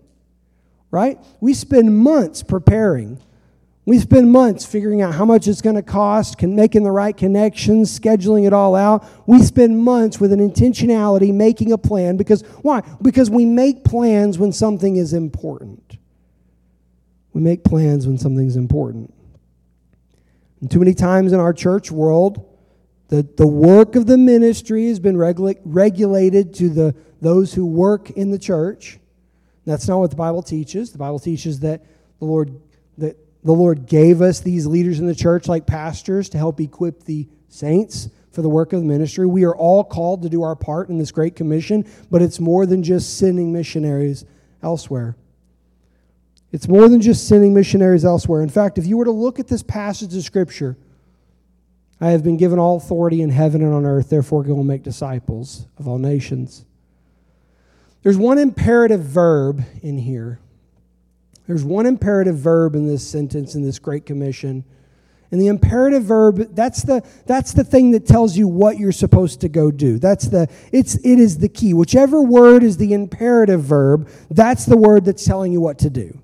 [0.90, 1.18] Right?
[1.40, 3.20] We spend months preparing
[3.86, 7.16] we spend months figuring out how much it's going to cost, can, making the right
[7.16, 9.06] connections, scheduling it all out.
[9.28, 12.82] We spend months with an intentionality making a plan because why?
[13.00, 15.98] Because we make plans when something is important.
[17.32, 19.14] We make plans when something's important.
[20.60, 22.44] And too many times in our church world,
[23.06, 28.10] the, the work of the ministry has been regula- regulated to the, those who work
[28.10, 28.98] in the church.
[29.66, 30.92] That's not what the Bible teaches.
[30.92, 31.84] The Bible teaches that
[32.18, 32.58] the Lord
[32.98, 37.04] that the Lord gave us these leaders in the church, like pastors, to help equip
[37.04, 39.26] the saints for the work of the ministry.
[39.26, 42.66] We are all called to do our part in this great commission, but it's more
[42.66, 44.24] than just sending missionaries
[44.62, 45.16] elsewhere.
[46.52, 48.42] It's more than just sending missionaries elsewhere.
[48.42, 50.76] In fact, if you were to look at this passage of Scripture,
[52.00, 54.82] I have been given all authority in heaven and on earth, therefore go and make
[54.82, 56.64] disciples of all nations.
[58.06, 60.38] There's one imperative verb in here
[61.46, 64.64] there's one imperative verb in this sentence in this Great Commission.
[65.30, 69.40] And the imperative verb, that's the, that's the thing that tells you what you're supposed
[69.40, 69.98] to go do.
[69.98, 71.74] That's the, it's, it is the key.
[71.74, 76.22] Whichever word is the imperative verb, that's the word that's telling you what to do.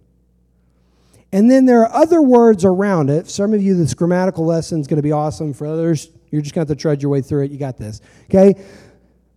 [1.33, 3.29] And then there are other words around it.
[3.29, 5.53] Some of you, this grammatical lesson is going to be awesome.
[5.53, 7.51] For others, you're just going to have to trudge your way through it.
[7.51, 8.01] You got this.
[8.25, 8.63] Okay?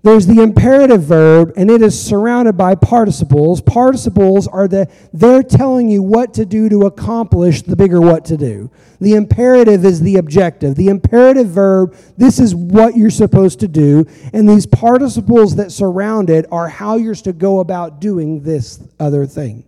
[0.05, 3.59] There's the imperative verb, and it is surrounded by participles.
[3.59, 8.37] Participles are the, they're telling you what to do to accomplish the bigger what to
[8.37, 8.69] do.
[9.01, 10.75] The imperative is the objective.
[10.75, 14.05] The imperative verb, this is what you're supposed to do.
[14.31, 19.25] And these participles that surround it are how you're to go about doing this other
[19.25, 19.63] thing.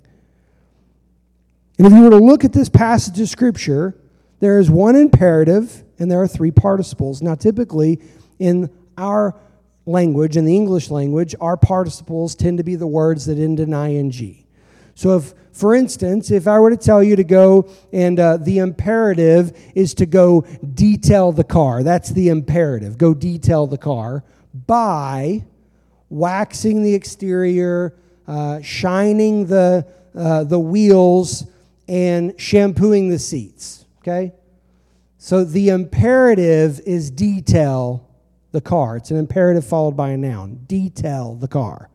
[1.80, 3.95] And if you were to look at this passage of Scripture,
[4.39, 7.23] there is one imperative and there are three participles.
[7.23, 8.00] Now, typically
[8.38, 8.69] in
[9.00, 9.34] our
[9.88, 13.73] language, in the English language, our participles tend to be the words that end in
[13.73, 14.43] ing.
[14.93, 18.60] So, if, for instance, if I were to tell you to go and uh, the
[18.60, 20.41] imperative is to go
[20.73, 24.23] detail the car, that's the imperative, go detail the car
[24.65, 25.45] by
[26.10, 27.95] waxing the exterior,
[28.28, 31.45] uh, shining the, uh, the wheels,
[31.88, 33.86] and shampooing the seats.
[34.00, 34.34] Okay?
[35.17, 38.07] So the imperative is detail
[38.52, 38.98] the car.
[38.98, 40.62] It's an imperative followed by a noun.
[40.68, 41.90] Detail the car.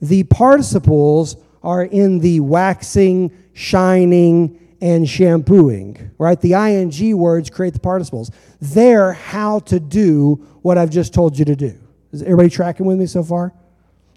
[0.00, 6.38] The participles are in the waxing, shining, and shampooing, right?
[6.38, 8.30] The ing words create the participles.
[8.60, 11.78] They're how to do what I've just told you to do.
[12.12, 13.54] Is everybody tracking with me so far?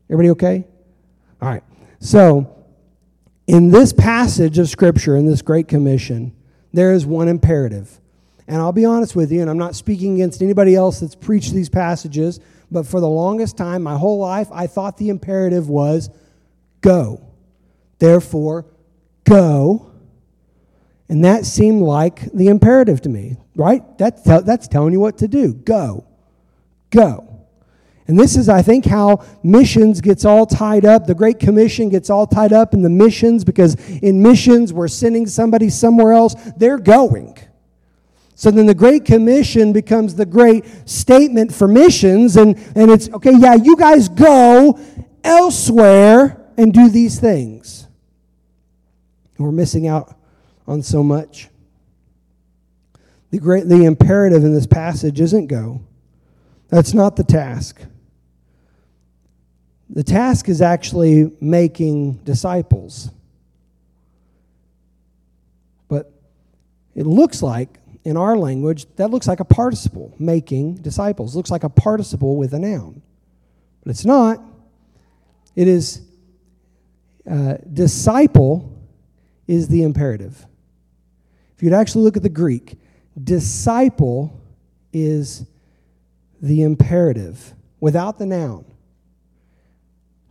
[0.10, 0.68] Everybody okay?
[1.42, 1.64] All right.
[2.00, 2.54] So,
[3.48, 6.36] in this passage of Scripture, in this Great Commission,
[6.74, 8.00] there is one imperative
[8.48, 11.54] and I'll be honest with you, and I'm not speaking against anybody else that's preached
[11.54, 12.40] these passages,
[12.72, 16.10] but for the longest time, my whole life, I thought the imperative was
[16.82, 17.22] go.
[18.00, 18.66] Therefore,
[19.24, 19.92] go.
[21.10, 23.98] And that seemed like the imperative to me, right?
[23.98, 25.54] That's, that's telling you what to do.
[25.54, 26.06] Go.
[26.90, 27.24] Go.
[28.08, 31.06] And this is, I think, how missions gets all tied up.
[31.06, 35.28] The Great Commission gets all tied up in the missions because in missions, we're sending
[35.28, 36.34] somebody somewhere else.
[36.56, 37.38] They're going.
[38.38, 43.34] So then the Great Commission becomes the great statement for missions, and, and it's okay,
[43.36, 44.80] yeah, you guys go
[45.24, 47.88] elsewhere and do these things.
[49.40, 50.16] We're missing out
[50.68, 51.50] on so much.
[53.32, 55.82] The, great, the imperative in this passage isn't go.
[56.68, 57.82] That's not the task.
[59.90, 63.10] The task is actually making disciples.
[65.88, 66.12] But
[66.94, 71.36] it looks like, in our language, that looks like a participle, making disciples.
[71.36, 73.02] Looks like a participle with a noun.
[73.84, 74.42] But it's not.
[75.58, 76.08] It is
[77.30, 78.82] uh, disciple
[79.46, 80.46] is the imperative.
[81.54, 82.80] If you'd actually look at the Greek,
[83.22, 84.42] disciple
[84.94, 85.46] is
[86.42, 88.64] the imperative without the noun.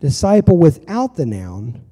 [0.01, 1.85] Disciple without the noun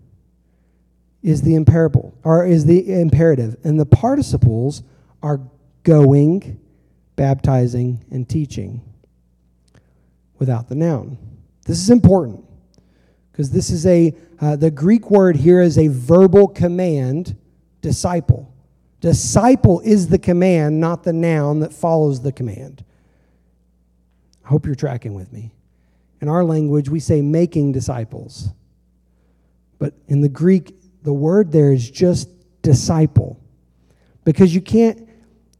[1.22, 4.82] is the imperable or is the imperative and the participles
[5.22, 5.40] are
[5.84, 6.60] going,
[7.16, 8.82] baptizing and teaching
[10.38, 11.16] without the noun.
[11.64, 12.44] This is important
[13.30, 17.36] because this is a uh, the Greek word here is a verbal command,
[17.80, 18.52] disciple.
[19.00, 22.84] Disciple is the command, not the noun that follows the command.
[24.44, 25.52] I hope you're tracking with me.
[26.20, 28.48] In our language, we say making disciples.
[29.78, 32.28] But in the Greek, the word there is just
[32.62, 33.40] disciple.
[34.24, 35.08] Because you can't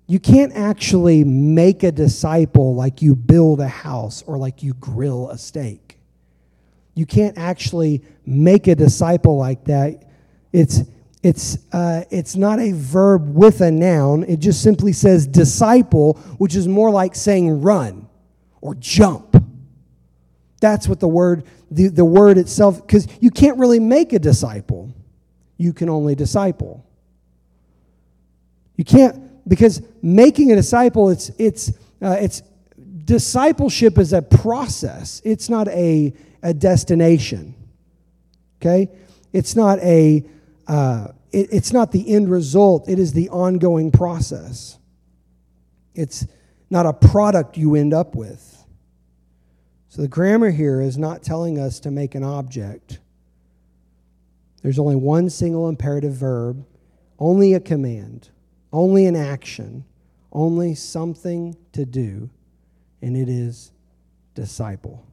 [0.07, 5.31] you can't actually make a disciple like you build a house or like you grill
[5.31, 5.99] a steak.
[6.95, 10.05] You can't actually make a disciple like that.
[10.53, 10.83] It's
[11.25, 14.25] it's, uh, it's not a verb with a noun.
[14.25, 18.07] It just simply says disciple, which is more like saying run
[18.61, 19.43] or jump.
[20.61, 24.95] That's what the word, the, the word itself, because you can't really make a disciple.
[25.57, 26.85] You can only disciple.
[28.77, 31.70] You can't, because making a disciple, it's, it's,
[32.03, 32.42] uh, it's,
[33.05, 35.20] discipleship is a process.
[35.24, 37.55] It's not a, a destination.
[38.61, 38.88] Okay?
[39.32, 40.24] It's not a,
[40.66, 44.78] uh, it, it's not the end result, it is the ongoing process.
[45.95, 46.26] It's
[46.70, 48.51] not a product you end up with.
[49.88, 52.99] So the grammar here is not telling us to make an object.
[54.62, 56.64] There's only one single imperative verb,
[57.18, 58.30] only a command,
[58.75, 59.85] only an action,
[60.33, 62.29] only something to do,
[63.01, 63.70] and it is
[64.35, 65.07] disciple.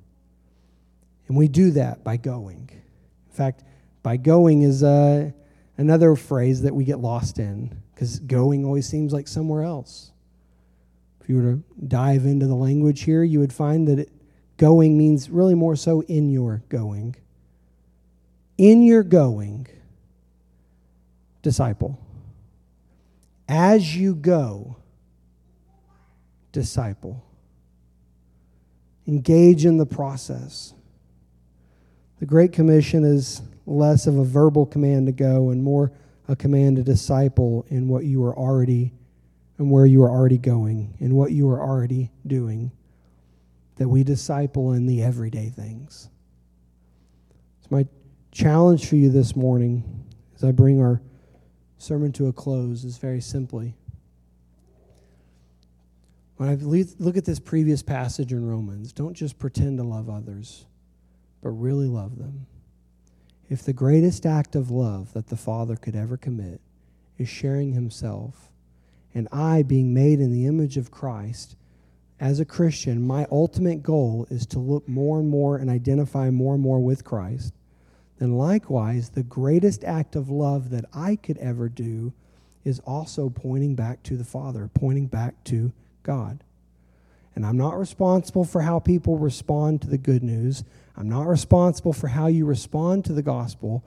[1.28, 2.70] And we do that by going.
[2.72, 3.64] In fact,
[4.02, 5.30] by going is uh,
[5.78, 10.12] another phrase that we get lost in because going always seems like somewhere else.
[11.22, 14.12] If you were to dive into the language here, you would find that it,
[14.58, 17.16] going means really more so in your going.
[18.58, 19.68] In your going,
[21.44, 22.00] disciple.
[23.52, 24.78] As you go,
[26.54, 27.22] disciple.
[29.06, 30.74] Engage in the process.
[32.22, 35.92] The Great Commission is less of a verbal command to go and more
[36.30, 38.94] a command to disciple in what you are already
[39.58, 42.72] and where you are already going and what you are already doing.
[43.76, 46.08] That we disciple in the everyday things.
[47.64, 47.86] So, my
[48.32, 50.06] challenge for you this morning
[50.38, 51.02] as I bring our
[51.82, 53.76] sermon to a close is very simply
[56.42, 60.66] when I look at this previous passage in Romans, don't just pretend to love others,
[61.44, 62.48] but really love them.
[63.48, 66.60] If the greatest act of love that the Father could ever commit
[67.20, 68.50] is sharing himself,
[69.14, 71.58] and I, being made in the image of Christ,
[72.20, 76.56] as a Christian, my ultimate goal is to look more and more and identify more
[76.56, 77.54] and more with Christ,
[78.22, 82.14] then likewise, the greatest act of love that I could ever do
[82.64, 85.72] is also pointing back to the Father, pointing back to
[86.04, 86.44] God.
[87.34, 90.64] And I'm not responsible for how people respond to the good news.
[90.96, 93.84] I'm not responsible for how you respond to the gospel,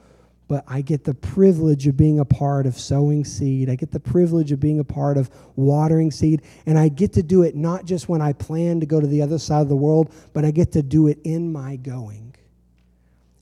[0.49, 3.70] but I get the privilege of being a part of sowing seed.
[3.70, 6.43] I get the privilege of being a part of watering seed.
[6.66, 9.22] And I get to do it not just when I plan to go to the
[9.22, 12.34] other side of the world, but I get to do it in my going,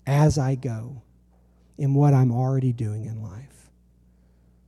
[0.07, 1.03] as I go,
[1.79, 3.71] in what I'm already doing in life.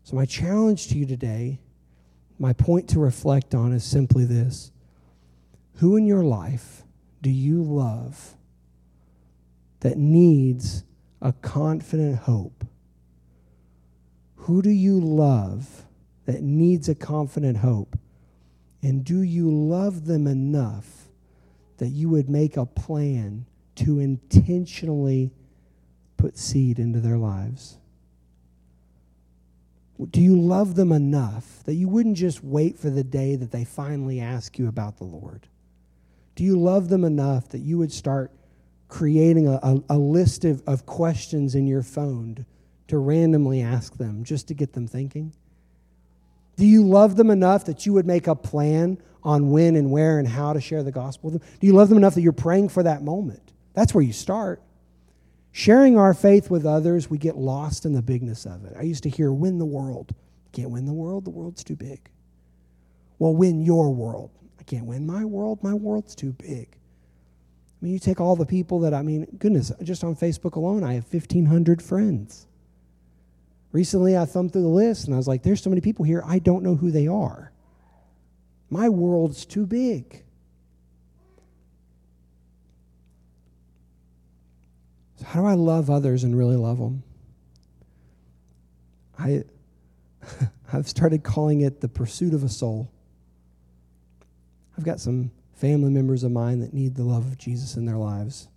[0.03, 1.61] So, my challenge to you today,
[2.39, 4.71] my point to reflect on is simply this
[5.77, 6.83] Who in your life
[7.23, 8.37] do you love?
[9.85, 10.83] that needs
[11.21, 12.67] a confident hope?
[14.37, 15.85] Who do you love
[16.25, 17.99] that needs a confident hope?
[18.83, 21.09] And do you love them enough
[21.77, 23.45] that you would make a plan
[23.77, 25.33] to intentionally
[26.17, 27.79] put seed into their lives?
[30.11, 33.65] Do you love them enough that you wouldn't just wait for the day that they
[33.65, 35.47] finally ask you about the Lord?
[36.35, 38.33] Do you love them enough that you would start
[38.89, 42.45] creating a, a, a list of, of questions in your phone
[42.89, 45.33] to randomly ask them just to get them thinking?
[46.57, 50.19] Do you love them enough that you would make a plan on when and where
[50.19, 51.51] and how to share the gospel with them?
[51.61, 53.54] Do you love them enough that you're praying for that moment?
[53.75, 54.63] That's where you start.
[55.53, 58.75] Sharing our faith with others, we get lost in the bigness of it.
[58.77, 60.15] I used to hear, win the world.
[60.53, 62.11] Can't win the world, the world's too big.
[63.19, 64.31] Well, win your world.
[64.59, 66.69] I can't win my world, my world's too big.
[66.73, 70.83] I mean, you take all the people that, I mean, goodness, just on Facebook alone,
[70.83, 72.47] I have 1,500 friends.
[73.73, 76.23] Recently, I thumbed through the list and I was like, there's so many people here,
[76.27, 77.53] I don't know who they are.
[78.71, 80.24] My world's too big.
[85.17, 87.03] So, how do I love others and really love them?
[89.19, 89.45] I,
[90.73, 92.91] I've started calling it the pursuit of a soul.
[94.77, 97.97] I've got some family members of mine that need the love of Jesus in their
[97.97, 98.49] lives.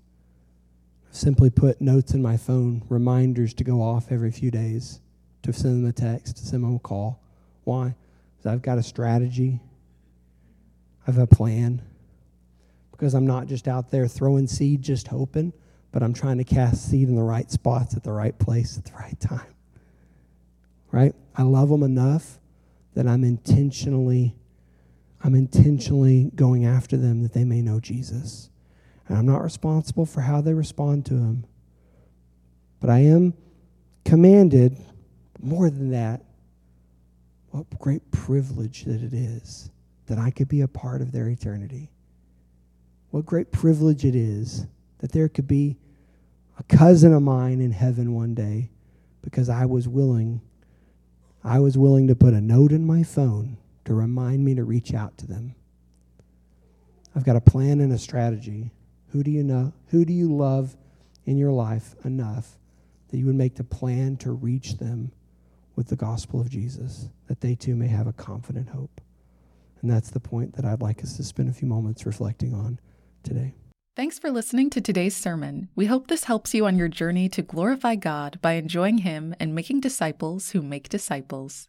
[1.09, 4.99] I've simply put notes in my phone, reminders to go off every few days
[5.43, 7.21] to send them a text, to send them a call.
[7.63, 7.95] Why?
[8.35, 9.59] Because I've got a strategy,
[11.03, 11.81] I have a plan.
[12.91, 15.53] Because I'm not just out there throwing seed, just hoping,
[15.97, 18.85] but I'm trying to cast seed in the right spots at the right place at
[18.85, 19.51] the right time.
[20.91, 21.15] Right?
[21.35, 22.37] I love them enough
[22.93, 24.35] that I'm intentionally
[25.23, 28.51] I'm intentionally going after them that they may know Jesus.
[29.07, 31.47] And I'm not responsible for how they respond to him.
[32.79, 33.33] But I am
[34.05, 34.77] commanded
[35.41, 36.23] more than that,
[37.49, 39.71] what great privilege that it is
[40.05, 41.89] that I could be a part of their eternity.
[43.09, 44.67] What great privilege it is
[44.99, 45.77] that there could be
[46.57, 48.69] a cousin of mine in heaven one day
[49.21, 50.41] because I was willing
[51.43, 54.93] I was willing to put a note in my phone to remind me to reach
[54.93, 55.55] out to them.
[57.15, 58.71] I've got a plan and a strategy.
[59.09, 59.71] Who do you know?
[59.87, 60.75] Who do you love
[61.25, 62.57] in your life enough
[63.09, 65.11] that you would make the plan to reach them
[65.75, 68.99] with the gospel of Jesus, that they too may have a confident hope.
[69.81, 72.79] And that's the point that I'd like us to spend a few moments reflecting on
[73.23, 73.53] today.
[73.97, 75.69] Thanks for listening to today's sermon.
[75.75, 79.55] We hope this helps you on your journey to glorify God by enjoying Him and
[79.55, 81.67] making disciples who make disciples.